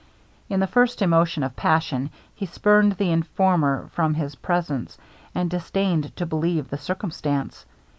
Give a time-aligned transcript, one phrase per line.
[0.49, 4.97] In the first emotion of passion, he spurned the informer from his presence,
[5.35, 7.67] and disdained to believe the circumstance.